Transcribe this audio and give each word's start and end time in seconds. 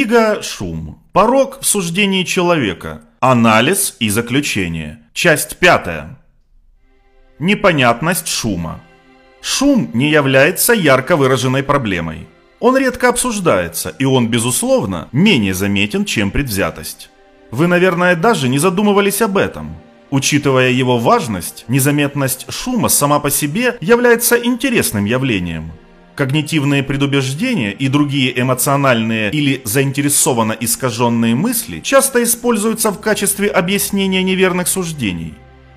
Книга 0.00 0.40
«Шум. 0.40 0.98
Порог 1.12 1.60
в 1.60 1.66
суждении 1.66 2.24
человека. 2.24 3.02
Анализ 3.20 3.96
и 4.00 4.08
заключение». 4.08 5.00
Часть 5.12 5.58
пятая. 5.58 6.18
Непонятность 7.38 8.26
шума. 8.26 8.80
Шум 9.42 9.90
не 9.92 10.08
является 10.08 10.72
ярко 10.72 11.18
выраженной 11.18 11.62
проблемой. 11.62 12.26
Он 12.60 12.78
редко 12.78 13.10
обсуждается, 13.10 13.94
и 13.98 14.06
он, 14.06 14.28
безусловно, 14.28 15.10
менее 15.12 15.52
заметен, 15.52 16.06
чем 16.06 16.30
предвзятость. 16.30 17.10
Вы, 17.50 17.66
наверное, 17.66 18.16
даже 18.16 18.48
не 18.48 18.58
задумывались 18.58 19.20
об 19.20 19.36
этом. 19.36 19.76
Учитывая 20.08 20.70
его 20.70 20.96
важность, 20.96 21.66
незаметность 21.68 22.46
шума 22.50 22.88
сама 22.88 23.20
по 23.20 23.28
себе 23.28 23.76
является 23.82 24.42
интересным 24.42 25.04
явлением– 25.04 25.72
Когнитивные 26.14 26.82
предубеждения 26.82 27.72
и 27.72 27.88
другие 27.88 28.38
эмоциональные 28.38 29.30
или 29.30 29.62
заинтересованно 29.64 30.52
искаженные 30.52 31.34
мысли 31.34 31.80
часто 31.80 32.22
используются 32.22 32.90
в 32.90 33.00
качестве 33.00 33.48
объяснения 33.48 34.22
неверных 34.22 34.68
суждений. 34.68 35.34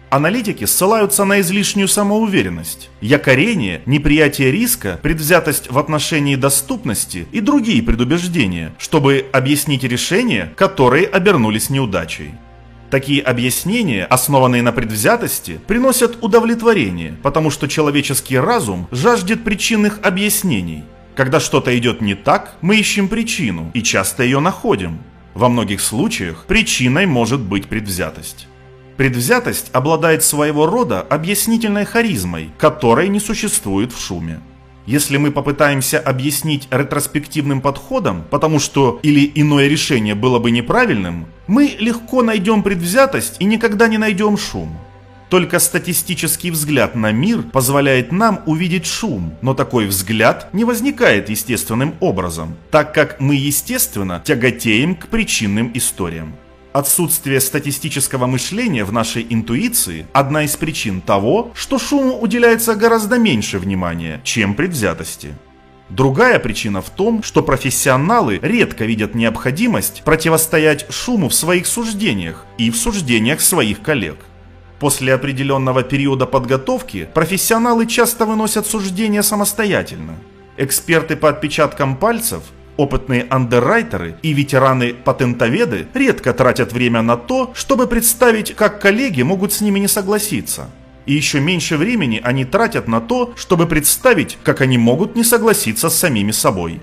Аналитики 0.09 0.65
ссылаются 0.65 1.25
на 1.25 1.41
излишнюю 1.41 1.87
самоуверенность, 1.87 2.91
якорение, 3.01 3.81
неприятие 3.87 4.51
риска, 4.51 4.99
предвзятость 5.01 5.71
в 5.71 5.79
отношении 5.79 6.35
доступности 6.35 7.25
и 7.31 7.39
другие 7.39 7.81
предубеждения, 7.81 8.75
чтобы 8.77 9.25
объяснить 9.33 9.83
решения, 9.83 10.53
которые 10.55 11.07
обернулись 11.07 11.71
неудачей. 11.71 12.35
Такие 12.93 13.23
объяснения, 13.23 14.05
основанные 14.05 14.61
на 14.61 14.71
предвзятости, 14.71 15.59
приносят 15.65 16.23
удовлетворение, 16.23 17.17
потому 17.23 17.49
что 17.49 17.67
человеческий 17.67 18.37
разум 18.37 18.87
жаждет 18.91 19.43
причинных 19.43 19.97
объяснений. 20.03 20.83
Когда 21.15 21.39
что-то 21.39 21.75
идет 21.75 22.01
не 22.01 22.13
так, 22.13 22.53
мы 22.61 22.75
ищем 22.75 23.07
причину 23.07 23.71
и 23.73 23.81
часто 23.81 24.21
ее 24.21 24.39
находим. 24.39 24.99
Во 25.33 25.49
многих 25.49 25.81
случаях 25.81 26.45
причиной 26.47 27.07
может 27.07 27.39
быть 27.39 27.67
предвзятость. 27.67 28.47
Предвзятость 28.95 29.71
обладает 29.73 30.21
своего 30.21 30.67
рода 30.67 31.01
объяснительной 31.01 31.85
харизмой, 31.85 32.51
которой 32.59 33.07
не 33.07 33.19
существует 33.19 33.91
в 33.91 33.99
шуме. 33.99 34.39
Если 34.85 35.17
мы 35.17 35.31
попытаемся 35.31 35.99
объяснить 35.99 36.67
ретроспективным 36.69 37.61
подходом, 37.61 38.23
потому 38.29 38.59
что 38.59 38.99
или 39.01 39.31
иное 39.33 39.67
решение 39.67 40.13
было 40.13 40.39
бы 40.39 40.51
неправильным, 40.51 41.27
мы 41.47 41.75
легко 41.79 42.21
найдем 42.21 42.63
предвзятость 42.63 43.37
и 43.39 43.45
никогда 43.45 43.87
не 43.87 43.97
найдем 43.97 44.37
шум. 44.37 44.77
Только 45.29 45.57
статистический 45.59 46.51
взгляд 46.51 46.95
на 46.95 47.11
мир 47.11 47.41
позволяет 47.41 48.11
нам 48.11 48.41
увидеть 48.45 48.85
шум, 48.85 49.33
но 49.41 49.55
такой 49.55 49.87
взгляд 49.87 50.53
не 50.53 50.63
возникает 50.63 51.29
естественным 51.29 51.95
образом, 52.01 52.55
так 52.69 52.93
как 52.93 53.19
мы 53.19 53.35
естественно 53.35 54.21
тяготеем 54.23 54.95
к 54.95 55.07
причинным 55.07 55.71
историям. 55.73 56.35
Отсутствие 56.73 57.39
статистического 57.39 58.25
мышления 58.25 58.83
в 58.83 58.91
нашей 58.91 59.27
интуиции– 59.29 60.07
одна 60.13 60.43
из 60.43 60.55
причин 60.55 61.01
того, 61.01 61.51
что 61.53 61.77
шуму 61.77 62.17
уделяется 62.19 62.73
гораздо 62.73 63.19
меньше 63.19 63.59
внимания, 63.59 64.19
чем 64.23 64.55
предвзятости. 64.55 65.35
Другая 65.89 66.39
причина 66.39 66.81
в 66.81 66.89
том, 66.89 67.21
что 67.21 67.43
профессионалы 67.43 68.39
редко 68.41 68.85
видят 68.85 69.13
необходимость 69.13 70.01
противостоять 70.03 70.91
шуму 70.91 71.29
в 71.29 71.35
своих 71.35 71.67
суждениях 71.67 72.43
и 72.57 72.71
в 72.71 72.75
суждениях 72.75 73.41
своих 73.41 73.83
коллег. 73.83 74.17
После 74.79 75.13
определенного 75.13 75.83
периода 75.83 76.25
подготовки 76.25 77.07
профессионалы 77.13 77.85
часто 77.85 78.25
выносят 78.25 78.65
суждения 78.65 79.21
самостоятельно. 79.21 80.15
Эксперты 80.57 81.17
по 81.17 81.29
отпечаткам 81.29 81.95
пальцев 81.95 82.41
Опытные 82.75 83.27
андеррайтеры 83.29 84.15
и 84.23 84.33
ветераны-патентоведы 84.33 85.87
редко 85.93 86.33
тратят 86.33 86.73
время 86.73 87.03
на 87.03 87.17
то, 87.17 87.51
чтобы 87.53 87.85
представить, 87.87 88.55
как 88.55 88.81
коллеги 88.81 89.21
могут 89.21 89.53
с 89.53 89.61
ними 89.61 89.79
не 89.79 89.87
согласиться. 89.87 90.69
И 91.05 91.13
еще 91.13 91.39
меньше 91.39 91.77
времени 91.77 92.19
они 92.23 92.45
тратят 92.45 92.87
на 92.87 92.99
то, 92.99 93.33
чтобы 93.35 93.67
представить, 93.67 94.37
как 94.43 94.61
они 94.61 94.77
могут 94.77 95.15
не 95.15 95.23
согласиться 95.23 95.89
с 95.89 95.95
самими 95.95 96.31
собой. 96.31 96.81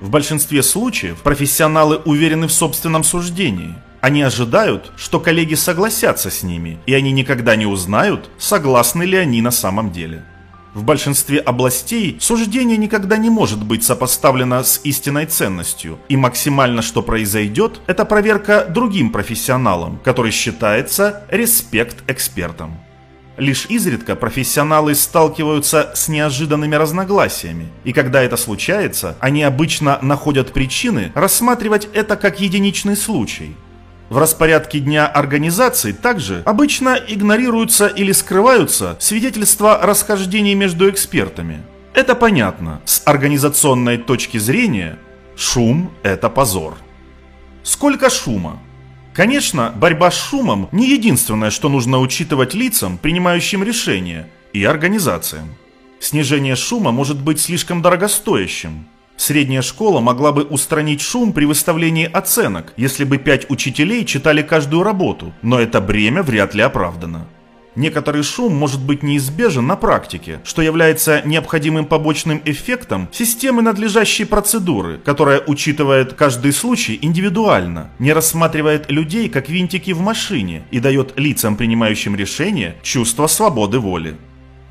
В 0.00 0.10
большинстве 0.10 0.62
случаев 0.62 1.22
профессионалы 1.22 1.96
уверены 2.04 2.46
в 2.46 2.52
собственном 2.52 3.02
суждении. 3.02 3.74
Они 4.00 4.22
ожидают, 4.22 4.92
что 4.96 5.18
коллеги 5.18 5.54
согласятся 5.54 6.30
с 6.30 6.42
ними, 6.42 6.78
и 6.84 6.92
они 6.92 7.10
никогда 7.10 7.56
не 7.56 7.64
узнают, 7.64 8.28
согласны 8.38 9.04
ли 9.04 9.16
они 9.16 9.40
на 9.40 9.50
самом 9.50 9.90
деле. 9.90 10.22
В 10.74 10.82
большинстве 10.82 11.38
областей 11.38 12.16
суждение 12.20 12.76
никогда 12.76 13.16
не 13.16 13.30
может 13.30 13.64
быть 13.64 13.84
сопоставлено 13.84 14.64
с 14.64 14.80
истинной 14.82 15.26
ценностью, 15.26 16.00
и 16.08 16.16
максимально 16.16 16.82
что 16.82 17.00
произойдет, 17.00 17.80
это 17.86 18.04
проверка 18.04 18.66
другим 18.68 19.10
профессионалам, 19.10 20.00
который 20.02 20.32
считается 20.32 21.22
респект 21.30 22.02
экспертам. 22.10 22.76
Лишь 23.36 23.66
изредка 23.66 24.16
профессионалы 24.16 24.96
сталкиваются 24.96 25.92
с 25.94 26.08
неожиданными 26.08 26.74
разногласиями, 26.74 27.68
и 27.84 27.92
когда 27.92 28.22
это 28.22 28.36
случается, 28.36 29.16
они 29.20 29.44
обычно 29.44 30.00
находят 30.02 30.52
причины 30.52 31.12
рассматривать 31.14 31.88
это 31.92 32.16
как 32.16 32.40
единичный 32.40 32.96
случай, 32.96 33.56
в 34.14 34.18
распорядке 34.18 34.78
дня 34.78 35.08
организации 35.08 35.90
также 35.90 36.42
обычно 36.46 36.94
игнорируются 36.94 37.88
или 37.88 38.12
скрываются 38.12 38.96
свидетельства 39.00 39.80
расхождений 39.82 40.54
между 40.54 40.88
экспертами. 40.88 41.64
Это 41.94 42.14
понятно. 42.14 42.80
С 42.84 43.02
организационной 43.06 43.98
точки 43.98 44.38
зрения 44.38 45.00
шум– 45.34 45.90
это 46.04 46.30
позор. 46.30 46.76
Сколько 47.64 48.08
шума? 48.08 48.62
Конечно, 49.14 49.72
борьба 49.74 50.12
с 50.12 50.16
шумом 50.16 50.68
не 50.70 50.90
единственное, 50.90 51.50
что 51.50 51.68
нужно 51.68 51.98
учитывать 51.98 52.54
лицам, 52.54 52.98
принимающим 52.98 53.64
решения, 53.64 54.28
и 54.52 54.62
организациям. 54.62 55.56
Снижение 55.98 56.54
шума 56.54 56.92
может 56.92 57.20
быть 57.20 57.40
слишком 57.40 57.82
дорогостоящим. 57.82 58.86
Средняя 59.16 59.62
школа 59.62 60.00
могла 60.00 60.32
бы 60.32 60.42
устранить 60.42 61.00
шум 61.00 61.32
при 61.32 61.44
выставлении 61.44 62.10
оценок, 62.10 62.72
если 62.76 63.04
бы 63.04 63.18
пять 63.18 63.48
учителей 63.50 64.04
читали 64.04 64.42
каждую 64.42 64.82
работу, 64.82 65.32
но 65.42 65.60
это 65.60 65.80
бремя 65.80 66.22
вряд 66.22 66.54
ли 66.54 66.62
оправдано. 66.62 67.28
Некоторый 67.76 68.22
шум 68.22 68.54
может 68.54 68.80
быть 68.80 69.02
неизбежен 69.02 69.66
на 69.66 69.74
практике, 69.74 70.40
что 70.44 70.62
является 70.62 71.22
необходимым 71.24 71.86
побочным 71.86 72.40
эффектом 72.44 73.08
системы 73.10 73.62
надлежащей 73.62 74.26
процедуры, 74.26 74.98
которая 74.98 75.42
учитывает 75.44 76.12
каждый 76.12 76.52
случай 76.52 76.98
индивидуально, 77.02 77.90
не 77.98 78.12
рассматривает 78.12 78.90
людей 78.92 79.28
как 79.28 79.48
винтики 79.48 79.90
в 79.90 80.00
машине 80.00 80.62
и 80.70 80.78
дает 80.78 81.18
лицам, 81.18 81.56
принимающим 81.56 82.14
решения, 82.14 82.76
чувство 82.82 83.26
свободы 83.26 83.80
воли. 83.80 84.16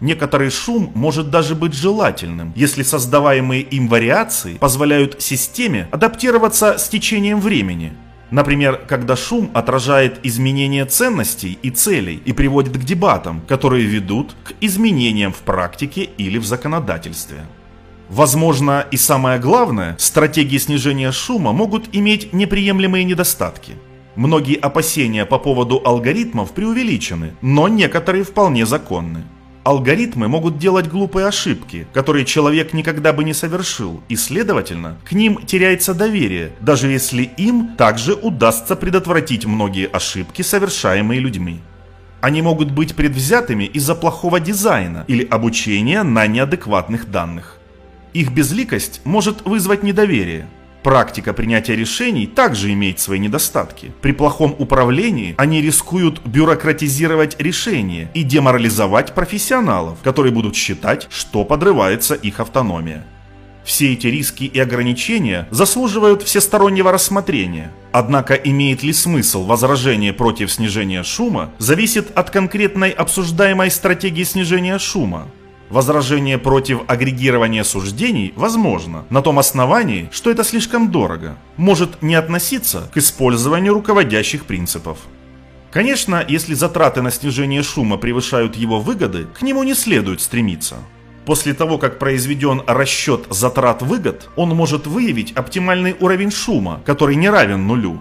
Некоторый 0.04 0.50
шум 0.50 0.92
может 0.96 1.30
даже 1.30 1.56
быть 1.56 1.74
желательным, 1.74 2.52
если 2.58 2.84
создаваемые 2.84 3.62
им 3.62 3.88
вариации 3.88 4.58
позволяют 4.58 5.22
системе 5.22 5.88
адаптироваться 5.92 6.78
с 6.78 6.90
течением 6.90 7.40
времени. 7.40 7.94
Например, 8.30 8.82
когда 8.86 9.16
шум 9.16 9.50
отражает 9.54 10.20
изменения 10.24 10.86
ценностей 10.86 11.58
и 11.62 11.70
целей 11.70 12.22
и 12.26 12.34
приводит 12.34 12.78
к 12.78 12.84
дебатам, 12.84 13.44
которые 13.48 13.86
ведут 13.86 14.36
к 14.44 14.52
изменениям 14.60 15.32
в 15.32 15.38
практике 15.38 16.10
или 16.18 16.38
в 16.38 16.46
законодательстве. 16.46 17.46
Возможно, 18.10 18.86
и 18.92 18.98
самое 18.98 19.40
главное, 19.40 19.96
стратегии 20.00 20.58
снижения 20.58 21.14
шума 21.14 21.54
могут 21.54 21.96
иметь 21.96 22.34
неприемлемые 22.34 23.06
недостатки. 23.06 23.76
Многие 24.18 24.58
опасения 24.58 25.26
по 25.26 25.40
поводу 25.40 25.82
алгоритмов 25.86 26.52
преувеличены, 26.52 27.36
но 27.42 27.70
некоторые 27.70 28.26
вполне 28.26 28.66
законны. 28.66 29.24
Алгоритмы 29.64 30.28
могут 30.28 30.58
делать 30.58 30.90
глупые 30.90 31.28
ошибки, 31.28 31.88
которые 31.94 32.26
человек 32.26 32.74
никогда 32.74 33.14
бы 33.14 33.24
не 33.24 33.34
совершил, 33.34 34.04
и, 34.10 34.18
следовательно, 34.18 34.98
к 35.06 35.14
ним 35.14 35.40
теряется 35.46 35.94
доверие, 35.94 36.52
даже 36.60 36.90
если 36.90 37.24
им 37.24 37.76
также 37.78 38.14
удастся 38.14 38.76
предотвратить 38.76 39.46
многие 39.46 39.88
ошибки, 39.88 40.42
совершаемые 40.42 41.22
людьми. 41.22 41.62
Они 42.20 42.42
могут 42.42 42.72
быть 42.72 42.96
предвзятыми 42.96 43.64
из-за 43.64 43.96
плохого 43.96 44.42
дизайна 44.42 45.06
или 45.08 45.26
обучения 45.26 46.04
на 46.04 46.28
неадекватных 46.28 47.10
данных. 47.10 47.58
Их 48.14 48.32
безликость 48.32 49.00
может 49.06 49.46
вызвать 49.46 49.82
недоверие, 49.82 50.48
Практика 50.84 51.32
принятия 51.34 51.78
решений 51.78 52.28
также 52.28 52.74
имеет 52.74 53.00
свои 53.00 53.18
недостатки. 53.18 53.94
При 54.02 54.12
плохом 54.12 54.54
управлении 54.60 55.34
они 55.38 55.62
рискуют 55.62 56.22
бюрократизировать 56.26 57.40
решения 57.40 58.12
и 58.14 58.24
деморализовать 58.24 59.14
профессионалов, 59.14 60.00
которые 60.04 60.34
будут 60.34 60.58
считать, 60.58 61.08
что 61.10 61.46
подрывается 61.46 62.16
их 62.16 62.42
автономия. 62.42 63.06
Все 63.64 63.94
эти 63.94 64.08
риски 64.08 64.44
и 64.44 64.60
ограничения 64.60 65.48
заслуживают 65.52 66.22
всестороннего 66.22 66.92
рассмотрения. 66.92 67.72
Однако 67.94 68.34
имеет 68.34 68.84
ли 68.84 68.92
смысл 68.92 69.46
возражение 69.46 70.12
против 70.12 70.52
снижения 70.52 71.04
шума, 71.04 71.52
зависит 71.60 72.12
от 72.18 72.30
конкретной 72.30 72.90
обсуждаемой 72.90 73.72
стратегии 73.72 74.24
снижения 74.24 74.78
шума. 74.80 75.30
Возражение 75.74 76.38
против 76.38 76.82
агрегирования 76.86 77.64
суждений 77.64 78.32
возможно 78.36 79.06
на 79.10 79.24
том 79.24 79.40
основании, 79.40 80.08
что 80.12 80.30
это 80.30 80.44
слишком 80.44 80.92
дорого, 80.92 81.36
может 81.58 82.04
не 82.04 82.14
относиться 82.14 82.92
к 82.94 82.98
использованию 82.98 83.74
руководящих 83.74 84.46
принципов. 84.46 85.00
Конечно, 85.72 86.24
если 86.28 86.54
затраты 86.54 87.02
на 87.02 87.10
снижение 87.10 87.64
шума 87.64 87.98
превышают 87.98 88.56
его 88.56 88.80
выгоды, 88.80 89.26
к 89.34 89.42
нему 89.42 89.64
не 89.64 89.74
следует 89.74 90.22
стремиться. 90.22 90.76
После 91.26 91.56
того, 91.56 91.80
как 91.80 91.98
произведен 91.98 92.62
расчет 92.68 93.26
затрат-выгод, 93.32 94.30
он 94.36 94.50
может 94.50 94.86
выявить 94.86 95.32
оптимальный 95.32 95.96
уровень 96.00 96.30
шума, 96.30 96.82
который 96.86 97.16
не 97.16 97.32
равен 97.32 97.66
нулю. 97.66 98.00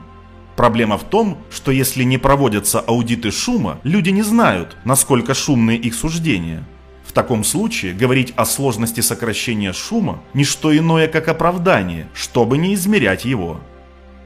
Проблема 0.56 0.98
в 0.98 1.04
том, 1.04 1.38
что 1.50 1.70
если 1.70 2.02
не 2.02 2.18
проводятся 2.18 2.80
аудиты 2.80 3.30
шума, 3.30 3.78
люди 3.82 4.10
не 4.10 4.20
знают, 4.20 4.76
насколько 4.84 5.32
шумные 5.32 5.78
их 5.78 5.94
суждения. 5.94 6.66
В 7.12 7.14
таком 7.14 7.44
случае 7.44 7.92
говорить 7.92 8.32
о 8.36 8.46
сложности 8.46 9.02
сокращения 9.02 9.74
шума– 9.74 10.22
не 10.32 10.44
что 10.44 10.74
иное, 10.74 11.08
как 11.08 11.28
оправдание, 11.28 12.08
чтобы 12.14 12.56
не 12.56 12.72
измерять 12.72 13.26
его. 13.26 13.60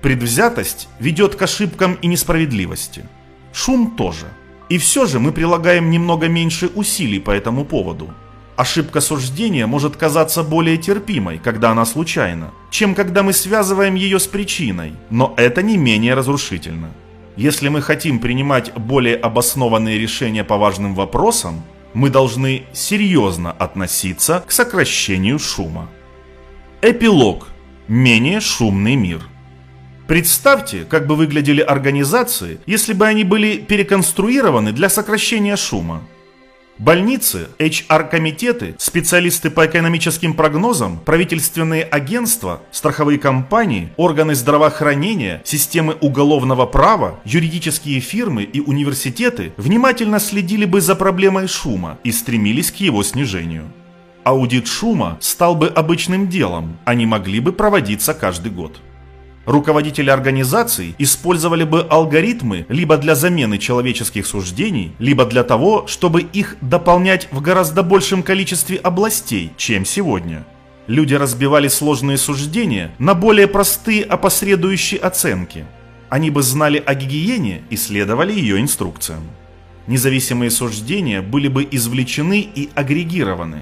Предвзятость 0.03 0.89
ведет 1.01 1.35
к 1.35 1.43
ошибкам 1.43 1.99
и 2.01 2.07
несправедливости. 2.07 3.05
Шум 3.53 3.97
тоже. 3.97 4.27
И 4.69 4.79
все 4.79 5.05
же 5.07 5.19
мы 5.19 5.33
прилагаем 5.33 5.91
немного 5.91 6.29
меньше 6.29 6.69
усилий 6.69 7.19
по 7.19 7.33
этому 7.33 7.65
поводу– 7.65 8.15
Ошибка 8.57 9.03
суждения 9.03 9.67
может 9.67 9.97
казаться 9.97 10.43
более 10.43 10.79
терпимой, 10.79 11.39
когда 11.39 11.73
она 11.73 11.85
случайна, 11.85 12.53
чем 12.71 12.95
когда 12.95 13.23
мы 13.23 13.35
связываем 13.35 13.97
ее 13.97 14.19
с 14.19 14.27
причиной, 14.27 14.95
но 15.11 15.35
это 15.37 15.61
не 15.61 15.77
менее 15.77 16.15
разрушительно. 16.15 16.89
Если 17.37 17.69
мы 17.69 17.83
хотим 17.83 18.19
принимать 18.19 18.73
более 18.73 19.17
обоснованные 19.17 19.99
решения 19.99 20.43
по 20.43 20.57
важным 20.57 20.95
вопросам, 20.95 21.65
мы 21.97 22.11
должны 22.11 22.65
серьезно 22.75 23.53
относиться 23.53 24.45
к 24.47 24.53
сокращению 24.53 25.39
шума. 25.39 25.89
Эпилог. 26.83 27.49
Менее 27.89 28.41
шумный 28.41 28.97
мир. 28.97 29.23
Представьте, 30.07 30.85
как 30.85 31.07
бы 31.07 31.17
выглядели 31.17 31.63
организации, 31.63 32.61
если 32.67 32.93
бы 32.93 33.07
они 33.07 33.25
были 33.25 33.57
переконструированы 33.57 34.73
для 34.73 34.91
сокращения 34.91 35.57
шума. 35.57 36.03
Больницы, 36.79 37.49
HR-комитеты, 37.59 38.75
специалисты 38.77 39.51
по 39.51 39.65
экономическим 39.65 40.35
прогнозам, 40.35 40.99
правительственные 40.99 41.85
агентства, 41.85 42.61
страховые 42.71 43.19
компании, 43.19 43.89
органы 43.97 44.35
здравоохранения, 44.35 45.41
системы 45.45 45.97
уголовного 46.03 46.67
права, 46.67 47.19
юридические 47.25 48.01
фирмы 48.01 48.43
и 48.43 48.61
университеты 48.61 49.55
внимательно 49.57 50.19
следили 50.19 50.67
бы 50.67 50.83
за 50.83 50.97
проблемой 50.97 51.49
шума 51.49 51.99
и 52.05 52.13
стремились 52.13 52.71
к 52.71 52.77
его 52.77 53.03
снижению. 53.03 53.73
Аудит 54.23 54.67
шума 54.67 55.17
стал 55.21 55.55
бы 55.55 55.69
обычным 55.69 56.29
делом, 56.29 56.77
они 56.85 57.07
могли 57.07 57.41
бы 57.41 57.53
проводиться 57.53 58.13
каждый 58.13 58.53
год. 58.53 58.83
Руководители 59.47 60.11
организаций 60.11 60.97
использовали 60.99 61.63
бы 61.63 61.83
алгоритмы 61.83 62.67
либо 62.69 62.97
для 62.97 63.15
замены 63.15 63.59
человеческих 63.59 64.27
суждений, 64.27 64.93
либо 64.99 65.25
для 65.25 65.45
того, 65.45 65.87
чтобы 65.87 66.23
их 66.23 66.57
дополнять 66.61 67.29
в 67.31 67.41
гораздо 67.41 67.85
большем 67.85 68.25
количестве 68.25 68.77
областей, 68.79 69.53
чем 69.57 69.85
сегодня. 69.85 70.45
Люди 70.89 71.15
разбивали 71.15 71.69
сложные 71.69 72.19
суждения 72.19 72.91
на 72.99 73.15
более 73.15 73.47
простые 73.47 74.03
опосредующие 74.03 74.99
оценки. 74.99 75.65
Они 76.09 76.31
бы 76.31 76.43
знали 76.43 76.83
о 76.85 76.95
гигиене 76.95 77.63
и 77.71 77.77
следовали 77.77 78.33
ее 78.33 78.61
инструкциям. 78.61 79.23
Независимые 79.87 80.51
суждения 80.51 81.23
были 81.23 81.47
бы 81.47 81.67
извлечены 81.71 82.41
и 82.41 82.69
агрегированы. 82.75 83.61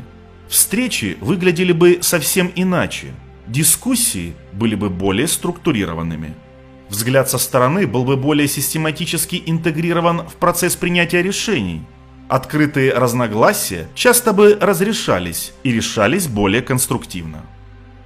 Встречи 0.48 1.18
выглядели 1.20 1.72
бы 1.72 1.98
совсем 2.00 2.50
иначе– 2.54 3.08
Дискуссии 3.46 4.34
были 4.52 4.74
бы 4.74 4.88
более 4.88 5.28
структурированными. 5.28 6.34
Взгляд 6.88 7.28
со 7.28 7.38
стороны 7.38 7.86
был 7.86 8.04
бы 8.04 8.16
более 8.16 8.48
систематически 8.48 9.42
интегрирован 9.44 10.26
в 10.26 10.34
процесс 10.36 10.76
принятия 10.76 11.22
решений. 11.22 11.82
Открытые 12.28 12.94
разногласия 12.94 13.86
часто 13.94 14.32
бы 14.32 14.56
разрешались 14.58 15.52
и 15.62 15.72
решались 15.72 16.26
более 16.26 16.62
конструктивно. 16.62 17.42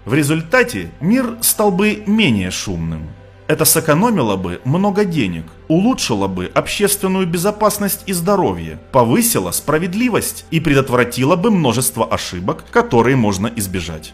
В 0.05 0.15
результате 0.15 0.91
мир 1.01 1.37
стал 1.41 1.71
бы 1.71 2.03
менее 2.07 2.51
шумным. 2.51 3.09
Это 3.47 3.65
сэкономило 3.65 4.37
бы 4.37 4.61
много 4.65 5.05
денег, 5.05 5.45
улучшило 5.69 6.27
бы 6.27 6.51
общественную 6.53 7.27
безопасность 7.27 8.03
и 8.07 8.13
здоровье, 8.13 8.81
повысило 8.91 9.53
справедливость 9.53 10.47
и 10.51 10.61
предотвратило 10.61 11.37
бы 11.37 11.51
множество 11.51 12.07
ошибок, 12.07 12.65
которые 12.71 13.17
можно 13.17 13.51
избежать. 13.55 14.13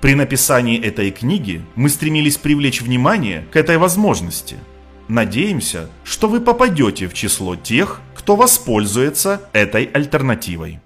При 0.00 0.14
написании 0.14 0.80
этой 0.80 1.10
книги 1.10 1.60
мы 1.74 1.88
стремились 1.88 2.36
привлечь 2.36 2.80
внимание 2.80 3.46
к 3.50 3.56
этой 3.56 3.78
возможности. 3.78 4.56
Надеемся, 5.08 5.90
что 6.04 6.28
вы 6.28 6.40
попадете 6.40 7.08
в 7.08 7.14
число 7.14 7.56
тех, 7.56 8.00
кто 8.14 8.36
воспользуется 8.36 9.42
этой 9.52 9.84
альтернативой. 9.84 10.80